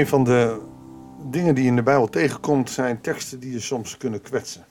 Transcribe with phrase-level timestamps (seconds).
[0.00, 0.60] Een van de
[1.30, 4.66] dingen die je in de Bijbel tegenkomt zijn teksten die je soms kunnen kwetsen.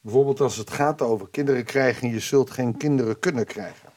[0.00, 3.88] Bijvoorbeeld als het gaat over kinderen krijgen, je zult geen kinderen kunnen krijgen.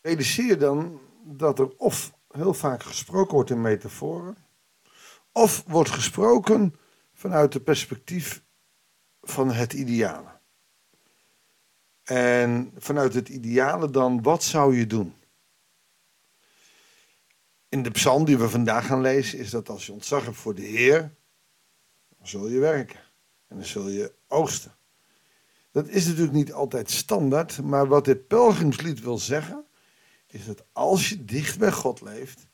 [0.00, 4.36] Realiseer dan dat er of heel vaak gesproken wordt in metaforen,
[5.32, 6.74] of wordt gesproken
[7.12, 8.42] vanuit het perspectief
[9.20, 10.40] van het ideale.
[12.04, 15.17] En vanuit het ideale dan, wat zou je doen?
[17.68, 20.54] In de psalm die we vandaag gaan lezen is dat als je ontzag hebt voor
[20.54, 21.14] de Heer,
[22.18, 23.00] dan zul je werken.
[23.48, 24.76] En dan zul je oogsten.
[25.70, 29.64] Dat is natuurlijk niet altijd standaard, maar wat dit pelgrimslied wil zeggen,
[30.26, 32.46] is dat als je dicht bij God leeft,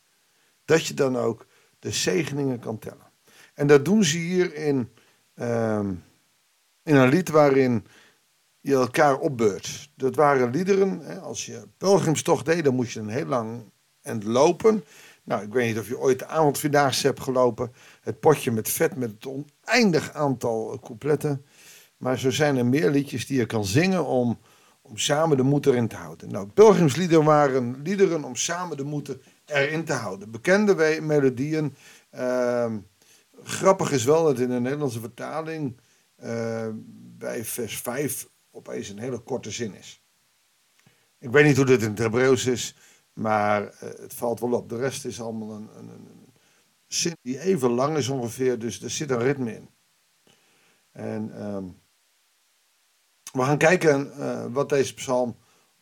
[0.64, 1.46] dat je dan ook
[1.78, 3.12] de zegeningen kan tellen.
[3.54, 4.92] En dat doen ze hier in,
[5.34, 5.94] ehm,
[6.82, 7.86] in een lied waarin
[8.60, 9.90] je elkaar opbeurt.
[9.96, 13.72] Dat waren liederen, hè, als je pelgrimstocht deed, dan moest je een heel lang
[14.04, 14.84] end lopen.
[15.24, 17.72] Nou, ik weet niet of je ooit de avondvierdaagse hebt gelopen.
[18.00, 21.44] Het potje met vet met het oneindig aantal coupletten.
[21.96, 24.38] Maar zo zijn er meer liedjes die je kan zingen om,
[24.82, 26.30] om samen de moed erin te houden.
[26.30, 30.30] Nou, pelgrimsliederen waren liederen om samen de moed erin te houden.
[30.30, 31.74] Bekende melodieën.
[32.14, 32.72] Uh,
[33.42, 35.80] grappig is wel dat in de Nederlandse vertaling
[36.24, 36.68] uh,
[37.18, 40.02] bij vers 5 opeens een hele korte zin is.
[41.18, 42.76] Ik weet niet hoe dit in het Hebreeuws is,
[43.14, 44.68] maar uh, het valt wel op.
[44.68, 46.32] De rest is allemaal een, een, een,
[46.86, 49.68] zin die even lang is ongeveer, dus er zit een ritme in.
[50.90, 51.80] En um,
[53.32, 55.36] we gaan kijken uh, wat deze psalm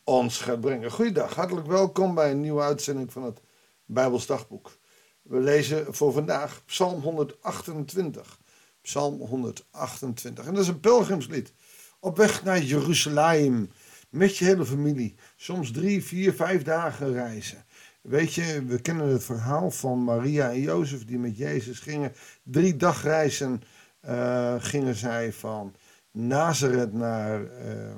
[0.05, 0.91] ons gaat brengen.
[0.91, 3.41] Goeiedag, hartelijk welkom bij een nieuwe uitzending van het
[3.85, 4.79] Bijbelsdagboek.
[5.23, 8.39] We lezen voor vandaag Psalm 128.
[8.81, 10.47] Psalm 128.
[10.47, 11.53] En dat is een pelgrimslied.
[12.01, 13.71] Op weg naar Jeruzalem.
[14.13, 15.15] Met je hele familie.
[15.37, 17.65] Soms drie, vier, vijf dagen reizen.
[18.01, 22.13] Weet je, we kennen het verhaal van Maria en Jozef die met Jezus gingen.
[22.43, 23.63] Drie dagreizen
[24.05, 25.75] uh, gingen zij van
[26.11, 27.95] Nazareth naar uh,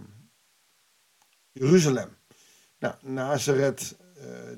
[1.52, 2.08] Jeruzalem.
[2.78, 4.50] Nou, Nazareth, uh,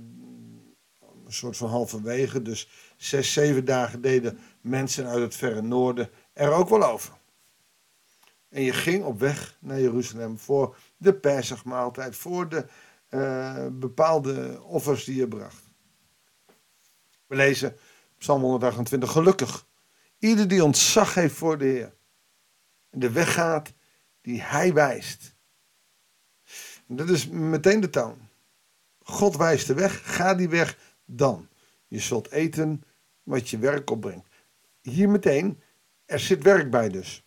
[1.26, 2.42] een soort van halverwege.
[2.42, 7.14] Dus zes, zeven dagen deden mensen uit het verre noorden er ook wel over.
[8.48, 12.66] En je ging op weg naar Jeruzalem voor de Pesachmaaltijd, voor de
[13.10, 15.64] uh, bepaalde offers die je bracht.
[17.26, 17.76] We lezen
[18.18, 19.66] Psalm 128, gelukkig.
[20.18, 21.94] Ieder die ontzag heeft voor de Heer.
[22.90, 23.72] En de weg gaat
[24.20, 25.34] die Hij wijst.
[26.86, 28.18] Dat is meteen de toon.
[29.02, 31.48] God wijst de weg, ga die weg dan.
[31.88, 32.84] Je zult eten
[33.22, 34.28] wat je werk opbrengt.
[34.82, 35.60] Hier meteen,
[36.04, 37.24] er zit werk bij dus.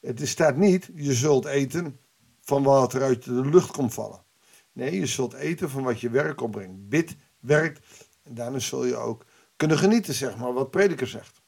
[0.00, 2.00] Het staat niet, je zult eten
[2.46, 4.24] van wat er uit de lucht komt vallen.
[4.72, 6.88] Nee, je zult eten van wat je werk opbrengt.
[6.88, 7.86] Bid, werkt.
[8.22, 9.24] En daarna zul je ook
[9.56, 11.42] kunnen genieten, zeg maar, wat prediker zegt.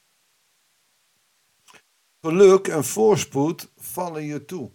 [2.21, 4.71] Geluk en voorspoed vallen je toe.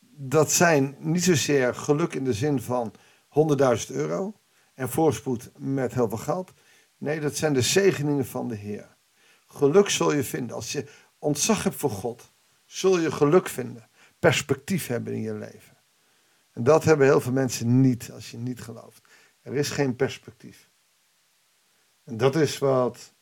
[0.00, 2.92] Dat zijn niet zozeer geluk in de zin van
[3.28, 4.40] 100.000 euro
[4.74, 6.52] en voorspoed met heel veel geld.
[6.98, 8.96] Nee, dat zijn de zegeningen van de Heer.
[9.46, 10.56] Geluk zul je vinden.
[10.56, 10.88] Als je
[11.18, 12.32] ontzag hebt voor God,
[12.64, 13.90] zul je geluk vinden.
[14.22, 15.76] Perspectief hebben in je leven.
[16.52, 19.08] En dat hebben heel veel mensen niet als je niet gelooft.
[19.40, 20.70] Er is geen perspectief.
[22.04, 23.14] En dat is wat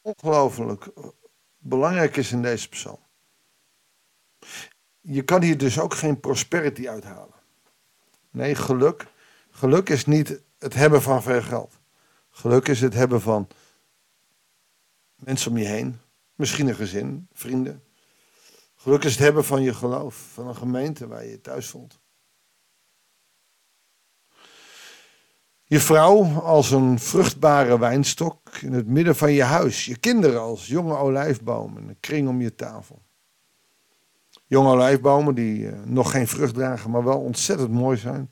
[0.00, 0.88] ongelooflijk
[1.58, 3.00] belangrijk is in deze psalm.
[5.00, 7.40] Je kan hier dus ook geen prosperity uithalen.
[8.30, 9.06] Nee, geluk.
[9.50, 11.78] Geluk is niet het hebben van veel geld.
[12.30, 13.48] Geluk is het hebben van
[15.14, 16.00] mensen om je heen.
[16.34, 17.82] Misschien een gezin, vrienden.
[18.84, 22.00] Geluk is het hebben van je geloof, van een gemeente waar je thuis voelt.
[25.64, 29.84] Je vrouw als een vruchtbare wijnstok in het midden van je huis.
[29.84, 33.02] Je kinderen als jonge olijfbomen, een kring om je tafel.
[34.46, 38.30] Jonge olijfbomen die uh, nog geen vrucht dragen, maar wel ontzettend mooi zijn.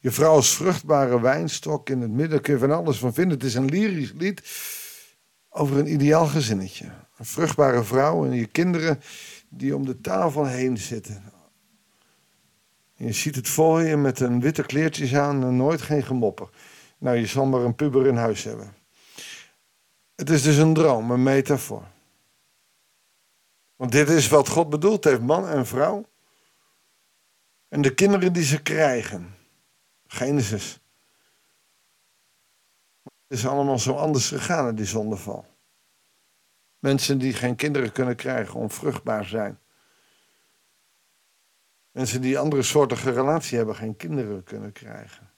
[0.00, 3.38] Je vrouw als vruchtbare wijnstok in het midden kun je van alles van vinden.
[3.38, 4.42] Het is een lyrisch lied
[5.48, 6.84] over een ideaal gezinnetje.
[7.16, 9.00] Een vruchtbare vrouw en je kinderen
[9.48, 11.22] die om de tafel heen zitten.
[12.96, 16.48] En je ziet het voor je met een witte kleertjes aan en nooit geen gemopper.
[16.98, 18.74] Nou, je zal maar een puber in huis hebben.
[20.14, 21.86] Het is dus een droom, een metafoor.
[23.76, 26.06] Want dit is wat God bedoeld heeft, man en vrouw.
[27.68, 29.34] En de kinderen die ze krijgen.
[30.06, 30.80] Genesis.
[33.02, 35.57] Het is allemaal zo anders gegaan in die zondeval.
[36.78, 39.58] Mensen die geen kinderen kunnen krijgen, onvruchtbaar zijn.
[41.90, 45.30] Mensen die andere soortige relatie hebben, geen kinderen kunnen krijgen.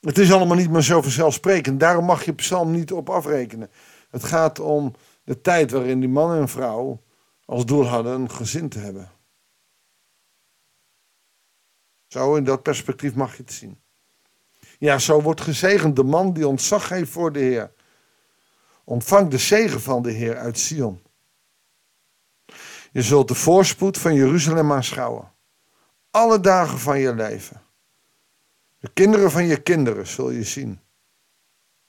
[0.00, 1.80] Het is allemaal niet meer zo vanzelfsprekend.
[1.80, 3.70] Daarom mag je psalm niet op afrekenen.
[4.10, 4.94] Het gaat om
[5.24, 7.02] de tijd waarin die man en vrouw
[7.44, 9.10] als doel hadden een gezin te hebben.
[12.06, 13.80] Zo in dat perspectief mag je het zien.
[14.78, 17.72] Ja, zo wordt gezegend de man die ontzag heeft voor de Heer.
[18.84, 21.02] Ontvang de zegen van de Heer uit Sion.
[22.92, 25.32] Je zult de voorspoed van Jeruzalem aanschouwen.
[26.10, 27.62] Alle dagen van je leven.
[28.78, 30.80] De kinderen van je kinderen zul je zien.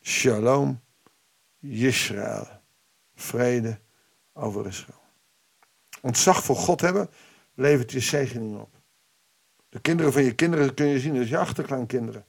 [0.02, 0.82] Shalom,
[1.60, 2.48] Israël.
[3.16, 3.80] Vrede
[4.34, 5.02] over Israël.
[6.02, 7.10] Ontzag voor God hebben
[7.54, 8.70] levert je zegening op.
[9.70, 12.26] De kinderen van je kinderen kun je zien, dus je achterkleinkinderen.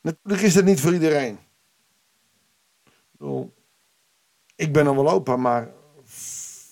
[0.00, 1.38] Natuurlijk is dat niet voor iedereen.
[4.56, 5.72] Ik ben dan wel opa, maar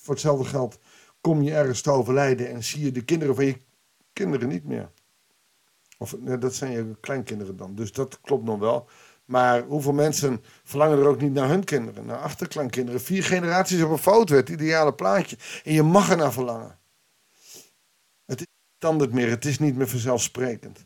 [0.01, 0.79] voor hetzelfde geld
[1.21, 3.61] kom je ergens te overlijden en zie je de kinderen van je
[4.13, 4.91] kinderen niet meer.
[5.97, 7.75] Of dat zijn je kleinkinderen dan.
[7.75, 8.89] Dus dat klopt nog wel.
[9.25, 13.01] Maar hoeveel mensen verlangen er ook niet naar hun kinderen, naar achterkleinkinderen?
[13.01, 15.37] Vier generaties op een foto, het ideale plaatje.
[15.63, 16.79] En je mag er naar verlangen.
[18.25, 20.85] Het is standaard meer, het is niet meer vanzelfsprekend.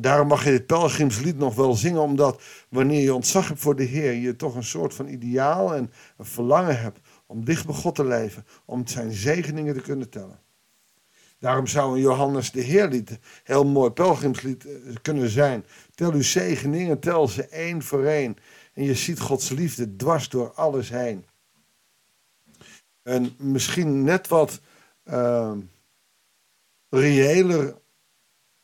[0.00, 3.84] Daarom mag je dit pelgrimslied nog wel zingen, omdat wanneer je ontzag hebt voor de
[3.84, 7.94] Heer, je toch een soort van ideaal en een verlangen hebt om dicht bij God
[7.94, 10.40] te leven, om zijn zegeningen te kunnen tellen.
[11.38, 15.64] Daarom zou een Johannes de Heerlied heel mooi pelgrimslied eh, kunnen zijn.
[15.94, 18.36] Tel uw zegeningen, tel ze één voor één.
[18.72, 21.24] En je ziet Gods liefde dwars door alles heen.
[23.02, 24.60] En misschien net wat
[25.04, 25.52] uh,
[26.88, 27.78] reëler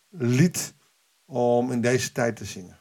[0.09, 0.75] lied
[1.33, 2.79] om in deze tijd te zingen.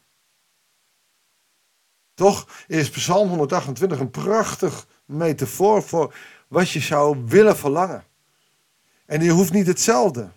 [2.14, 6.16] Toch is Psalm 128 een prachtig metafoor voor
[6.48, 8.04] wat je zou willen verlangen.
[9.06, 10.30] En je hoeft niet hetzelfde.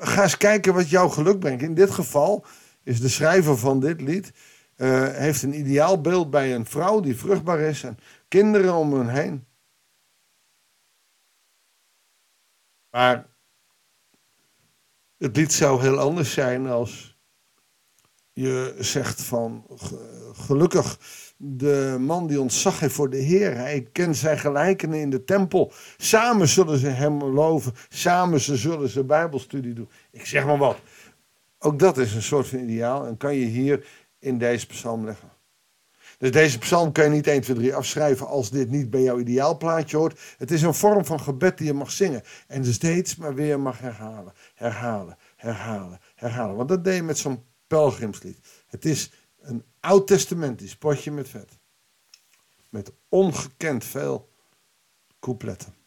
[0.00, 1.62] Ga eens kijken wat jouw geluk brengt.
[1.62, 2.44] In dit geval
[2.82, 4.32] is de schrijver van dit lied
[4.76, 9.08] uh, heeft een ideaal beeld bij een vrouw die vruchtbaar is en kinderen om hen
[9.08, 9.46] heen.
[12.90, 13.27] Maar
[15.18, 17.16] het lied zou heel anders zijn als
[18.32, 19.66] je zegt van
[20.32, 20.98] gelukkig
[21.36, 23.56] de man die ontzag heeft voor de Heer.
[23.56, 25.72] Hij kent zijn gelijkenen in de tempel.
[25.96, 27.74] Samen zullen ze hem loven.
[27.88, 29.88] Samen zullen ze bijbelstudie doen.
[30.10, 30.78] Ik zeg maar wat.
[31.58, 33.86] Ook dat is een soort van ideaal en kan je hier
[34.18, 35.37] in deze psalm leggen.
[36.18, 39.18] Dus deze psalm kan je niet 1, 2, 3 afschrijven als dit niet bij jouw
[39.18, 40.20] ideaalplaatje hoort.
[40.38, 42.22] Het is een vorm van gebed die je mag zingen.
[42.46, 46.56] En steeds maar weer mag herhalen, herhalen, herhalen, herhalen.
[46.56, 48.38] Want dat deed je met zo'n pelgrimslied.
[48.66, 49.10] Het is
[49.40, 51.58] een oud-testamentisch potje met vet.
[52.70, 54.28] Met ongekend veel
[55.20, 55.77] coupletten.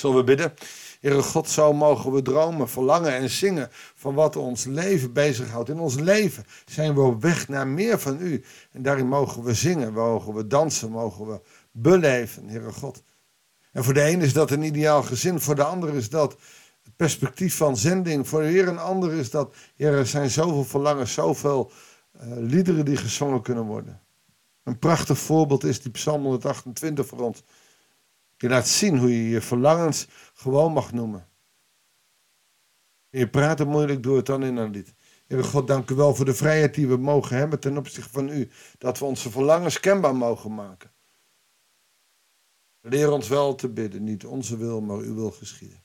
[0.00, 0.54] Zullen we bidden?
[1.00, 5.68] Heere God, zo mogen we dromen, verlangen en zingen van wat ons leven bezighoudt.
[5.68, 8.44] In ons leven zijn we op weg naar meer van U.
[8.72, 11.40] En daarin mogen we zingen, mogen we dansen, mogen we
[11.72, 13.02] beleven, Heere God.
[13.72, 16.36] En voor de een is dat een ideaal gezin, voor de ander is dat
[16.82, 18.28] het perspectief van zending.
[18.28, 21.70] Voor weer een ander is dat, er zijn zoveel verlangens, zoveel
[22.14, 24.00] uh, liederen die gezongen kunnen worden.
[24.62, 27.42] Een prachtig voorbeeld is die Psalm 128 voor ons.
[28.40, 31.28] Je laat zien hoe je je verlangens gewoon mag noemen.
[33.10, 34.94] je praat het moeilijk, doe het dan in een lied.
[35.28, 38.50] God, dank u wel voor de vrijheid die we mogen hebben ten opzichte van u.
[38.78, 40.92] Dat we onze verlangens kenbaar mogen maken.
[42.80, 45.84] Leer ons wel te bidden, niet onze wil, maar uw wil geschieden.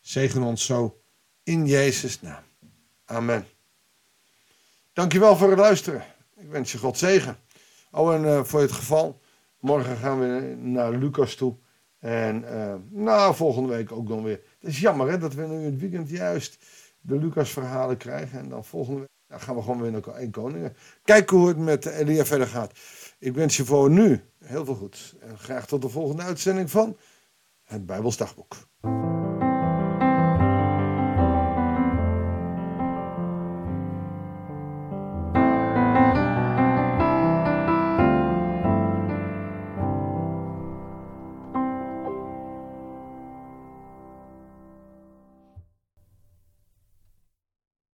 [0.00, 1.02] Zegen ons zo
[1.42, 2.42] in Jezus' naam.
[3.04, 3.46] Amen.
[4.92, 6.04] Dankjewel voor het luisteren.
[6.36, 7.38] Ik wens je God zegen.
[7.90, 9.20] Oh, en uh, voor het geval,
[9.60, 11.56] morgen gaan we naar Lucas toe.
[11.98, 14.40] En uh, nou, volgende week ook dan weer.
[14.58, 16.58] Het is jammer hè, dat we nu in het weekend juist
[17.00, 18.38] de Lucas verhalen krijgen.
[18.38, 20.76] En dan volgende week dan gaan we gewoon weer naar één koningen.
[21.04, 22.72] Kijken hoe het met Elia verder gaat.
[23.18, 25.16] Ik wens je voor nu heel veel goed.
[25.20, 26.96] En graag tot de volgende uitzending van
[27.64, 28.56] het Bijbelsdagboek.